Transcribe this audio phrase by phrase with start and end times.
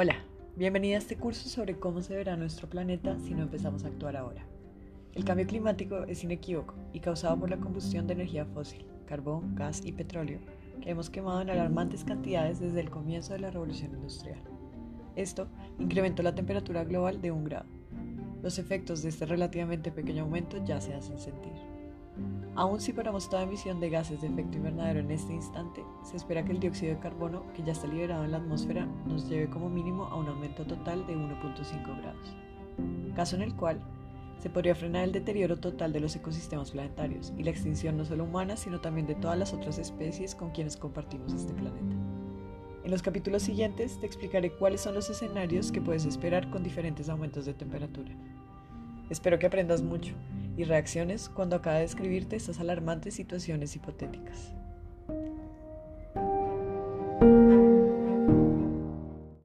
[0.00, 0.14] Hola,
[0.54, 4.16] bienvenida a este curso sobre cómo se verá nuestro planeta si no empezamos a actuar
[4.16, 4.46] ahora.
[5.12, 9.84] El cambio climático es inequívoco y causado por la combustión de energía fósil, carbón, gas
[9.84, 10.38] y petróleo,
[10.80, 14.40] que hemos quemado en alarmantes cantidades desde el comienzo de la revolución industrial.
[15.16, 15.48] Esto
[15.80, 17.66] incrementó la temperatura global de un grado.
[18.40, 21.54] Los efectos de este relativamente pequeño aumento ya se hacen sentir.
[22.54, 26.44] Aún si paramos toda emisión de gases de efecto invernadero en este instante, se espera
[26.44, 29.68] que el dióxido de carbono que ya está liberado en la atmósfera nos lleve como
[29.68, 32.34] mínimo a un aumento total de 1.5 grados,
[33.14, 33.80] caso en el cual
[34.40, 38.24] se podría frenar el deterioro total de los ecosistemas planetarios y la extinción no solo
[38.24, 41.94] humana, sino también de todas las otras especies con quienes compartimos este planeta.
[42.84, 47.08] En los capítulos siguientes te explicaré cuáles son los escenarios que puedes esperar con diferentes
[47.08, 48.10] aumentos de temperatura.
[49.10, 50.14] Espero que aprendas mucho
[50.58, 54.52] y reacciones cuando acaba de describirte estas alarmantes situaciones hipotéticas.